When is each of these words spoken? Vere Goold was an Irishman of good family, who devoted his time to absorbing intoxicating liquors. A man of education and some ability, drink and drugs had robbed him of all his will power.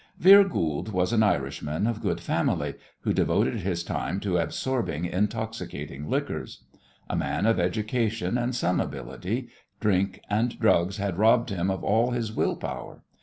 Vere 0.17 0.43
Goold 0.43 0.89
was 0.91 1.13
an 1.13 1.21
Irishman 1.21 1.85
of 1.85 2.01
good 2.01 2.19
family, 2.19 2.73
who 3.01 3.13
devoted 3.13 3.59
his 3.59 3.83
time 3.83 4.19
to 4.21 4.37
absorbing 4.37 5.05
intoxicating 5.05 6.09
liquors. 6.09 6.63
A 7.07 7.15
man 7.15 7.45
of 7.45 7.59
education 7.59 8.35
and 8.35 8.55
some 8.55 8.79
ability, 8.79 9.49
drink 9.79 10.19
and 10.27 10.59
drugs 10.59 10.97
had 10.97 11.19
robbed 11.19 11.51
him 11.51 11.69
of 11.69 11.83
all 11.83 12.09
his 12.13 12.33
will 12.33 12.55
power. 12.55 13.03